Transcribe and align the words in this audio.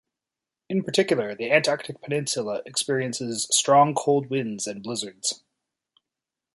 In 0.67 0.81
particular, 0.81 1.35
the 1.35 1.51
Antarctic 1.51 2.01
Peninsula 2.01 2.63
experiences 2.65 3.47
strong 3.51 3.93
cold 3.93 4.31
winds 4.31 4.65
and 4.65 4.81
blizzards. 4.81 5.43